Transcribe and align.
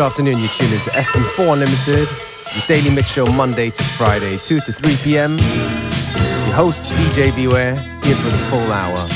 Good 0.00 0.06
afternoon, 0.06 0.38
you're 0.38 0.48
tuned 0.48 0.72
into 0.72 0.88
FM4 0.92 1.52
Unlimited, 1.52 2.08
the 2.08 2.64
daily 2.66 2.88
mix 2.88 3.12
show 3.12 3.26
Monday 3.26 3.68
to 3.68 3.84
Friday, 3.84 4.38
2 4.38 4.60
to 4.60 4.72
3 4.72 4.96
p.m. 5.04 5.36
Your 5.36 6.56
host, 6.56 6.86
DJ 6.86 7.36
Beware, 7.36 7.76
here 7.76 8.16
for 8.16 8.30
the 8.30 8.38
full 8.48 8.72
hour. 8.72 9.06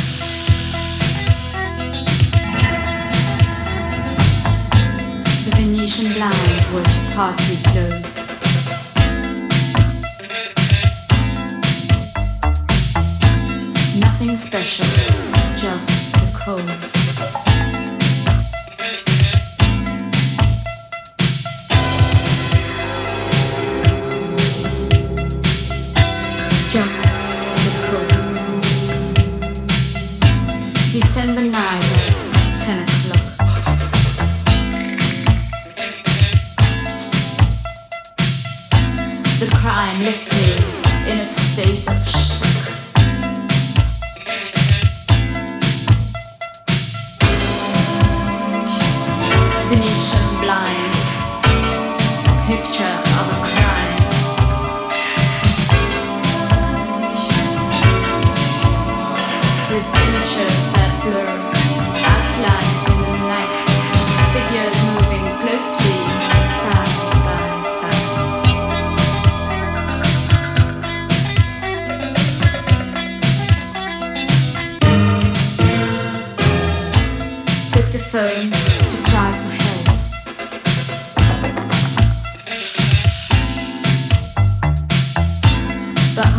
The 5.40 5.56
Venetian 5.56 6.12
blind 6.12 6.74
was 6.74 7.14
partly 7.14 7.56
closed. 7.72 8.28
Nothing 13.98 14.36
special, 14.36 14.84
just 15.56 15.88
the 16.12 16.30
cold. 16.34 16.93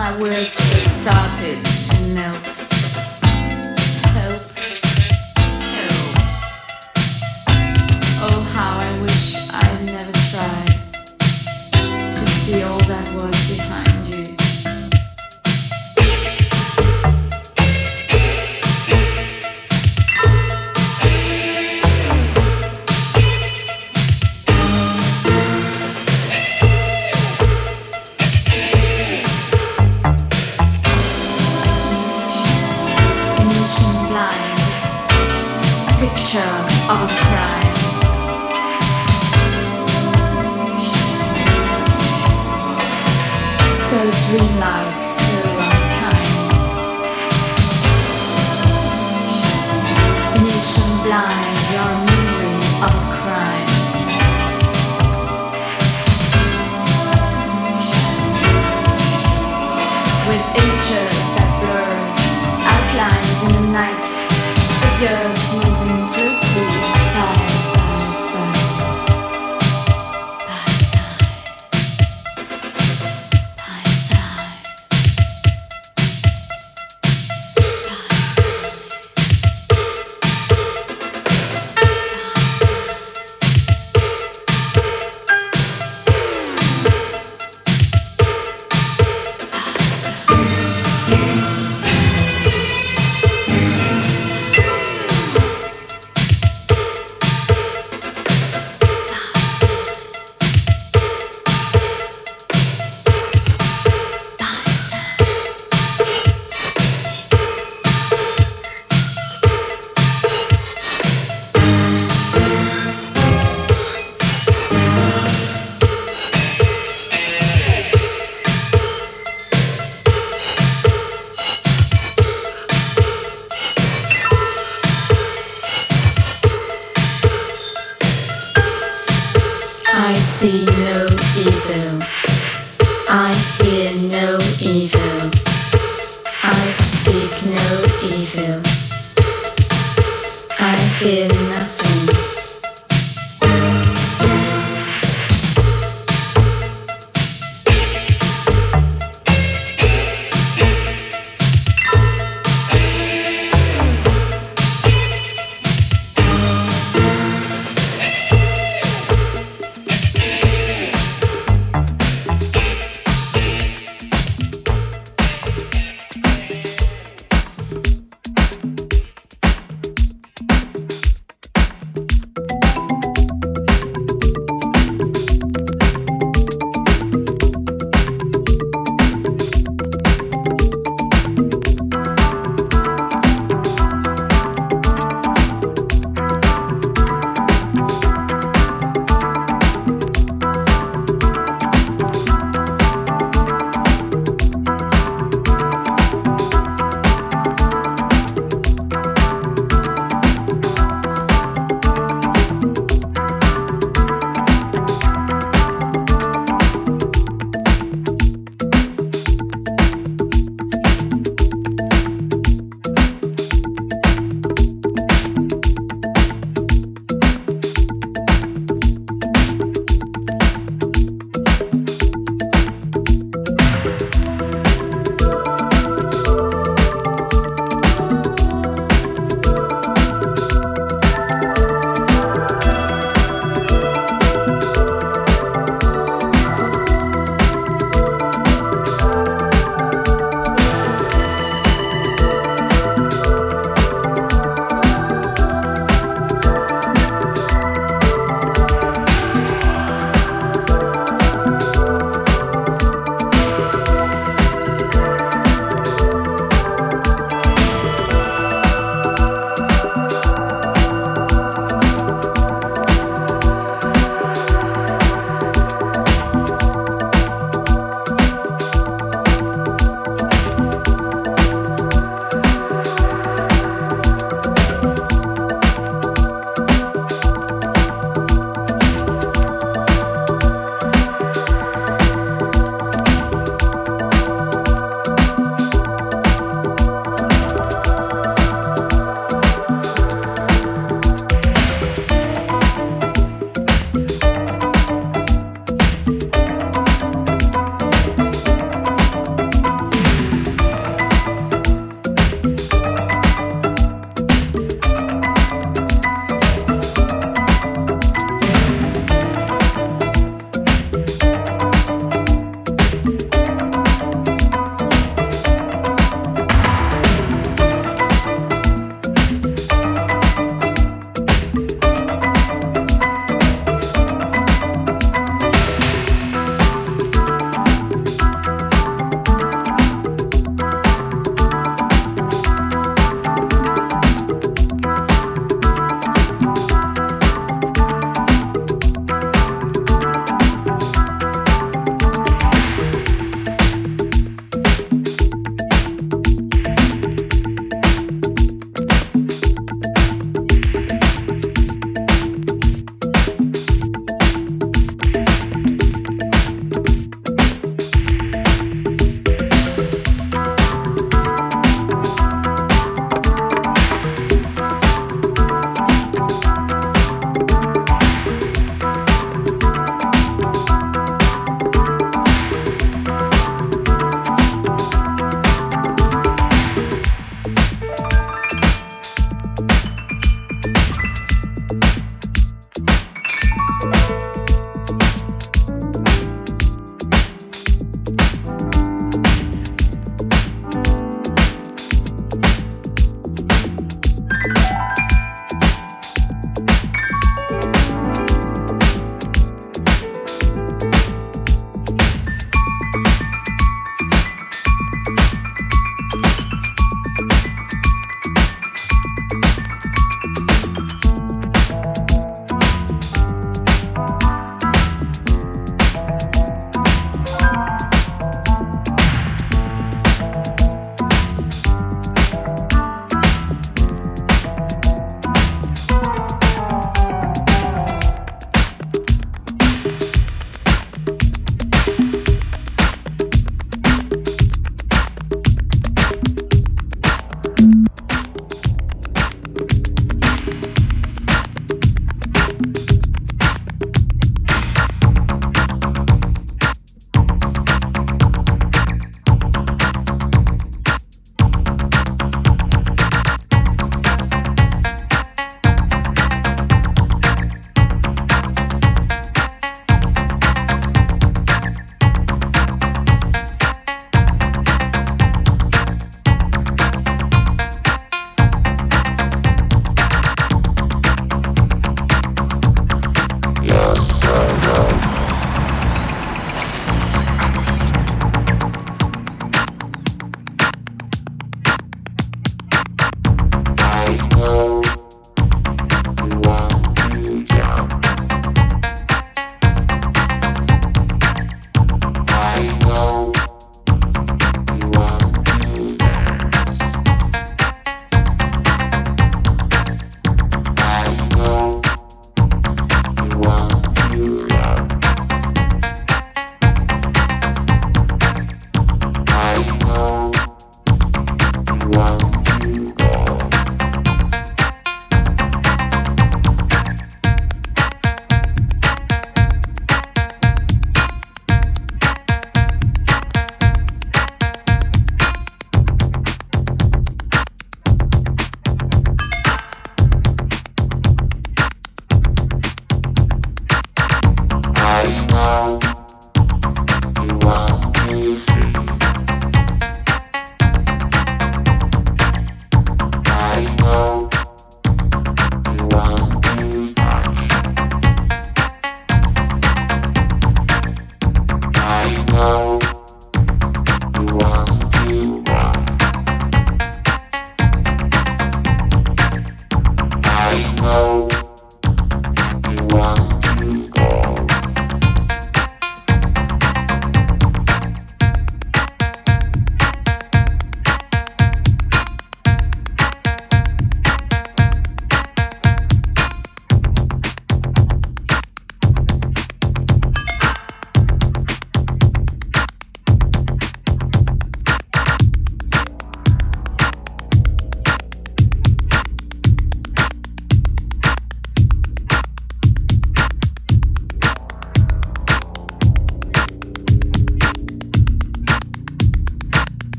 my 0.00 0.18
words 0.18 0.56
just 0.56 1.02
started 1.02 1.62
to 1.62 2.00
melt. 2.14 2.59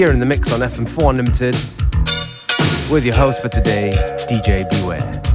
Here 0.00 0.12
in 0.12 0.18
the 0.18 0.24
mix 0.24 0.50
on 0.50 0.60
FM4 0.60 1.10
Unlimited 1.10 1.54
with 2.90 3.04
your 3.04 3.14
host 3.14 3.42
for 3.42 3.50
today, 3.50 3.92
DJ 4.30 4.66
Beware. 4.70 5.29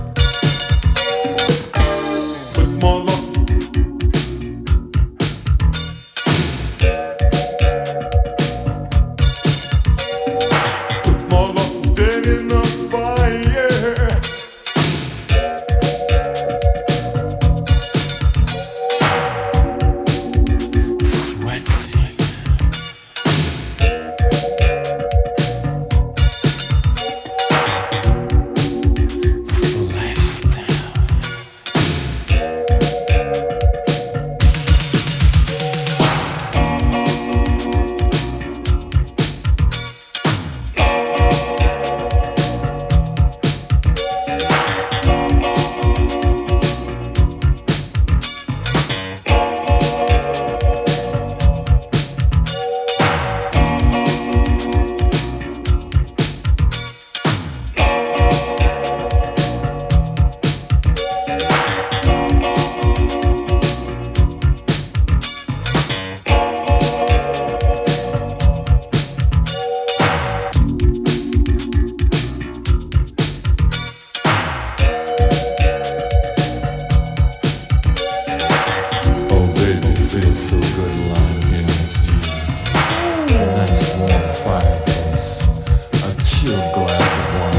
glass 86.74 87.20
of 87.20 87.42
wine. 87.42 87.55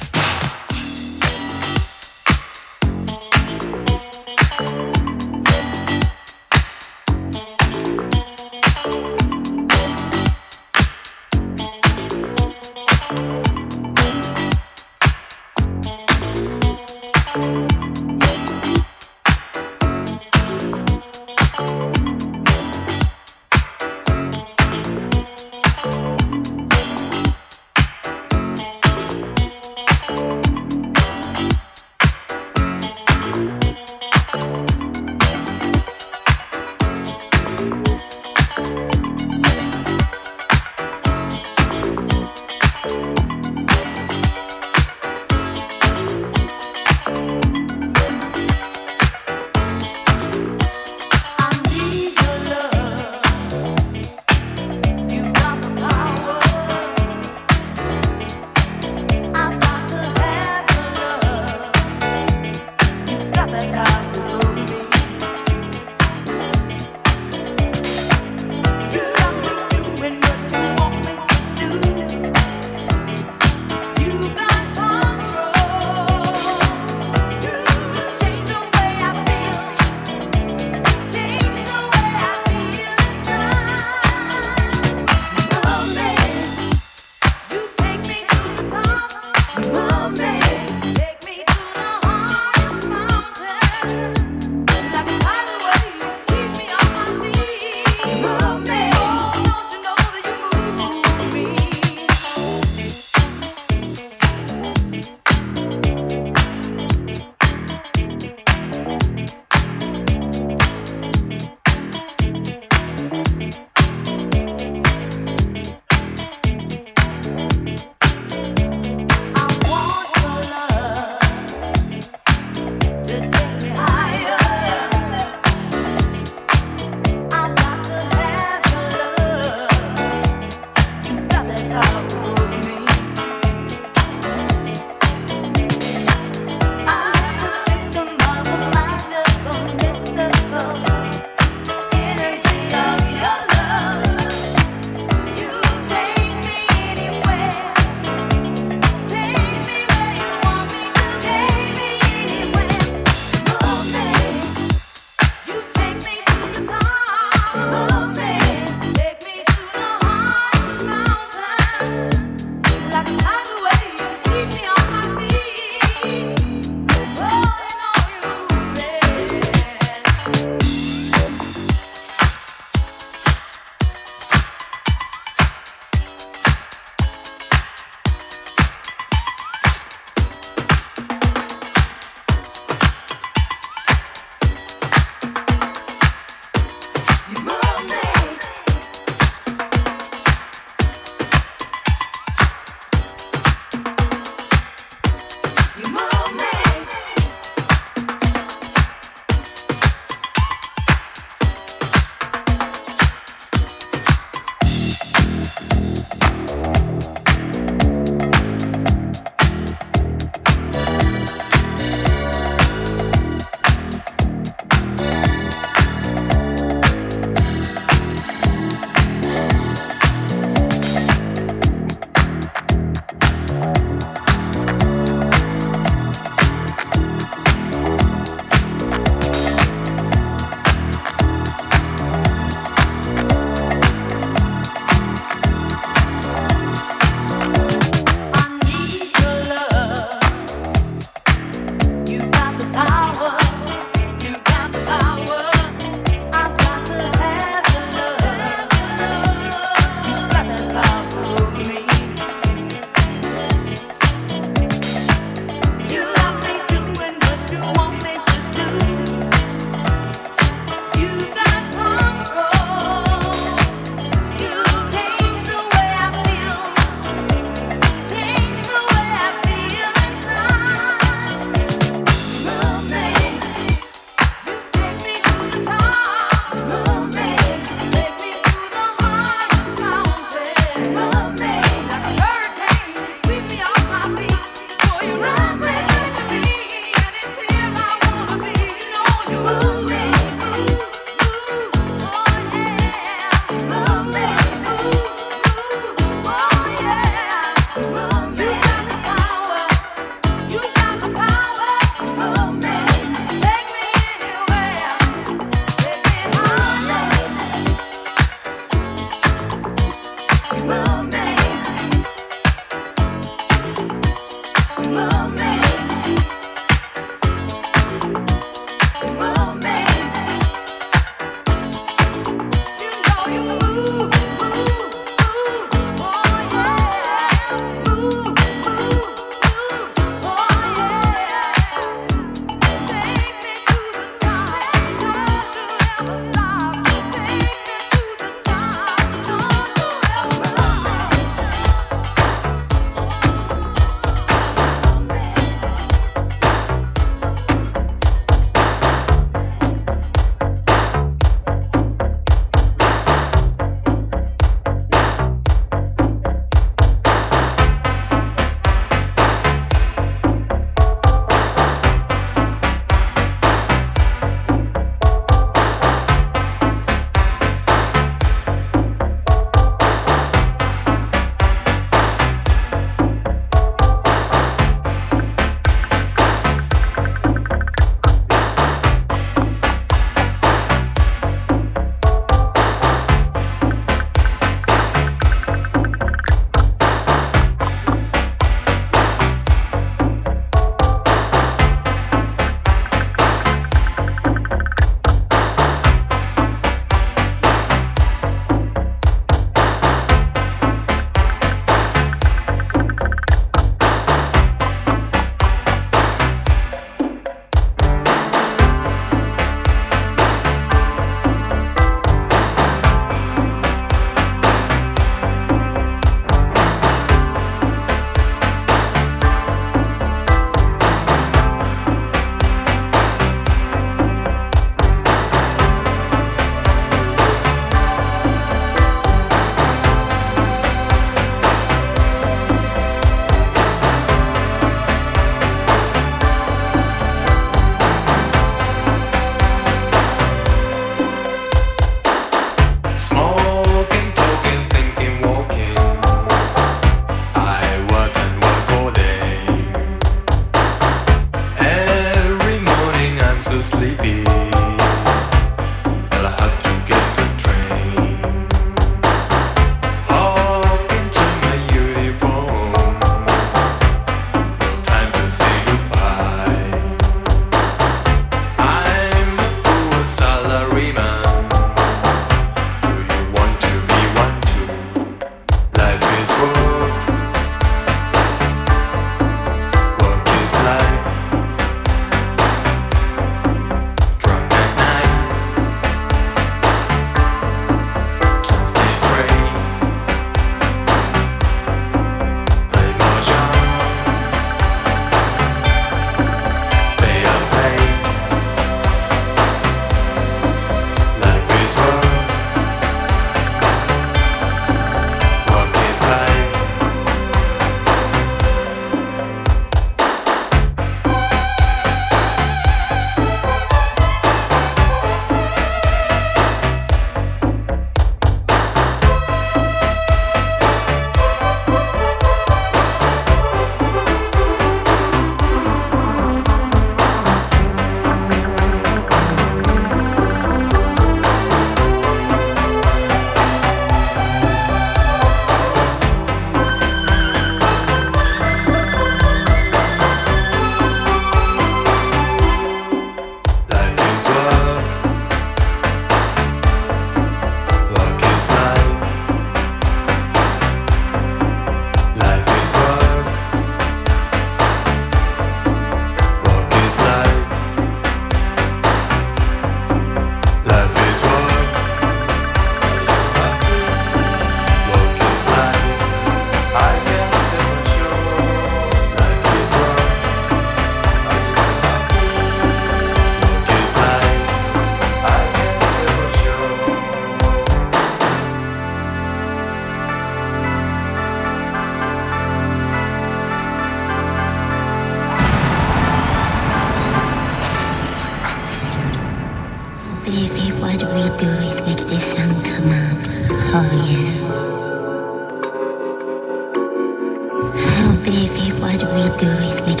what 598.99 599.03
we 599.13 599.37
do 599.37 599.47
is 599.47 599.87
make 599.87 600.00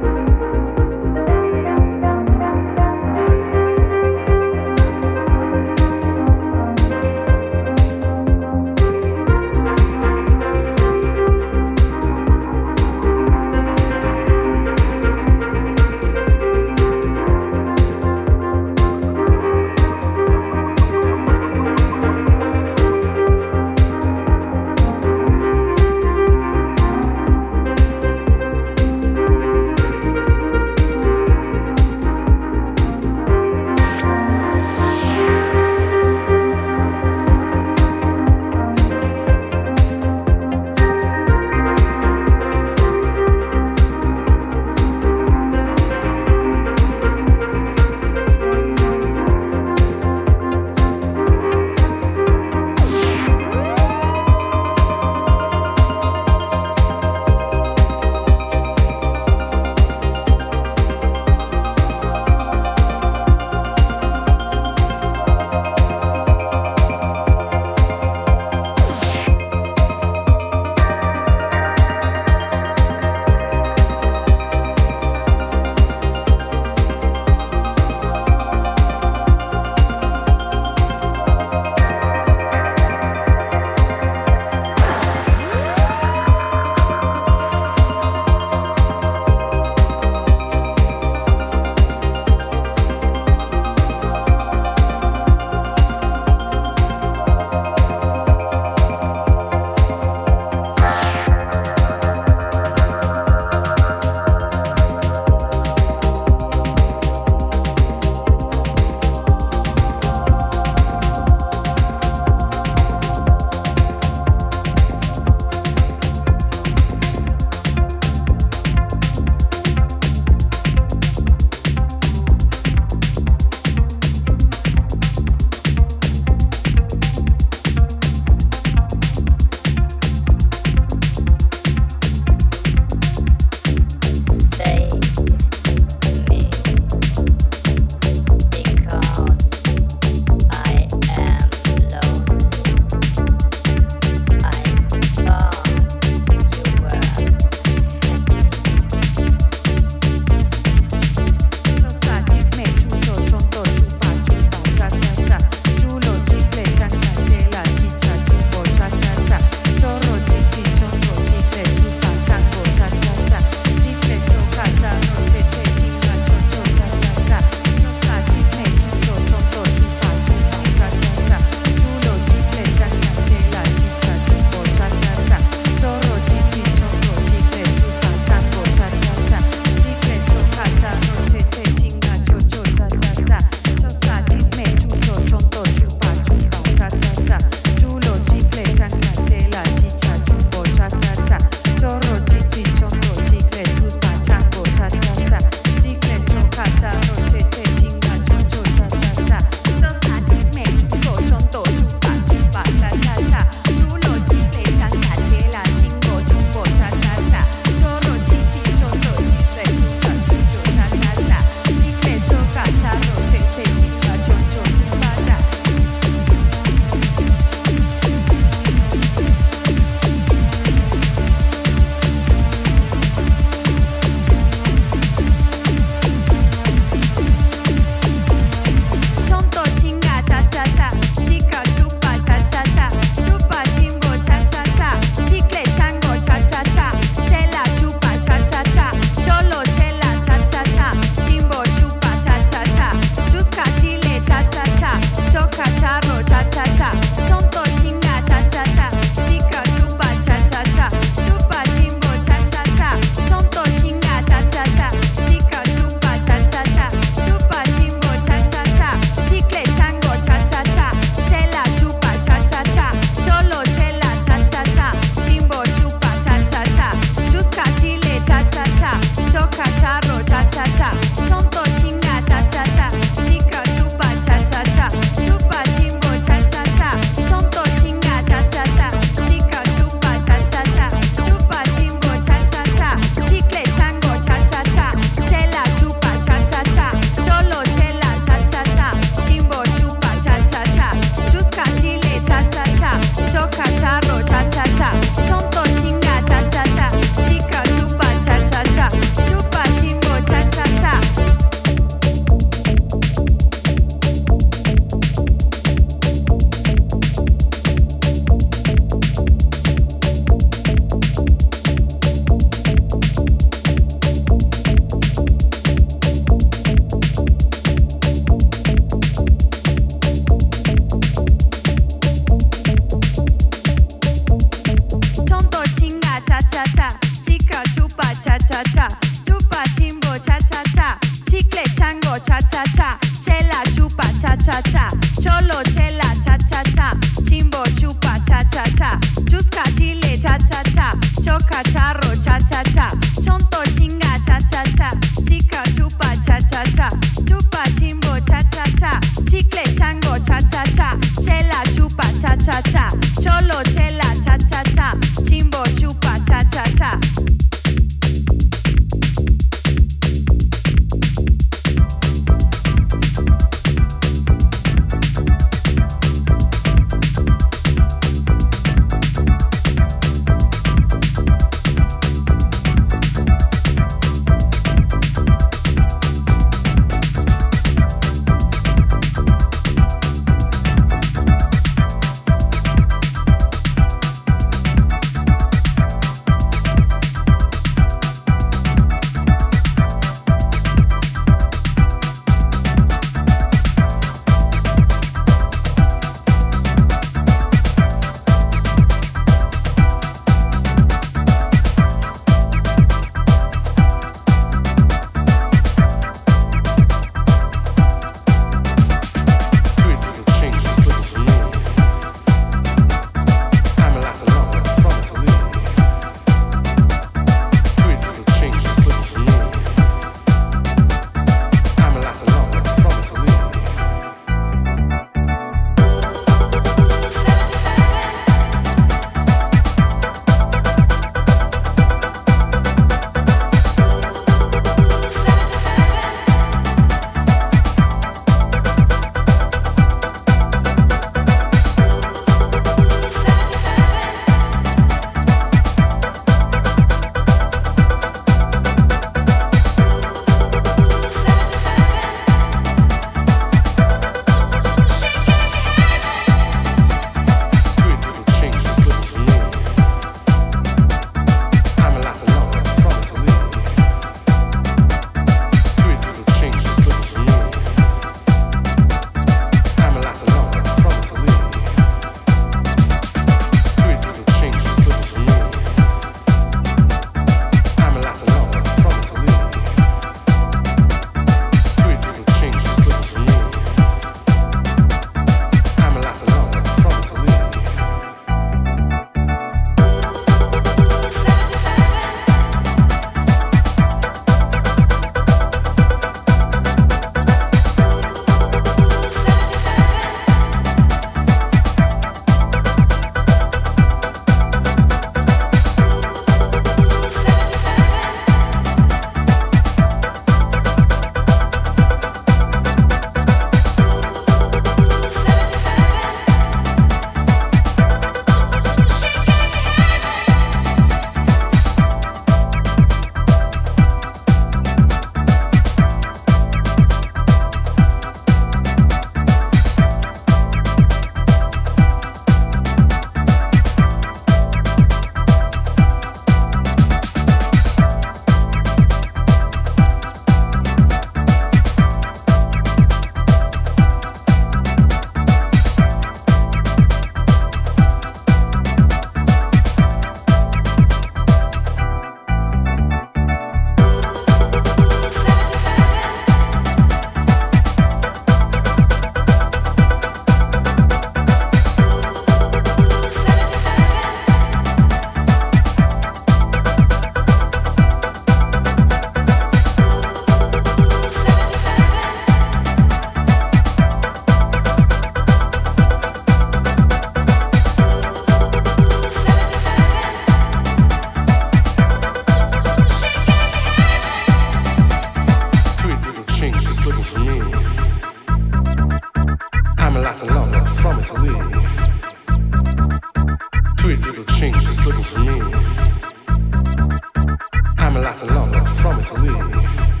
not 598.11 598.17
to 598.17 598.25
long, 598.33 598.65
from 598.65 598.99
it 598.99 599.05
to 599.05 599.13
leave. 599.13 600.00